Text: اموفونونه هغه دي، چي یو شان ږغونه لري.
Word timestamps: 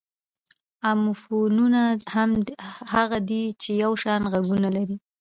اموفونونه 0.91 1.81
هغه 2.93 3.19
دي، 3.29 3.43
چي 3.61 3.71
یو 3.83 3.91
شان 4.03 4.21
ږغونه 4.33 4.69
لري. 4.77 4.95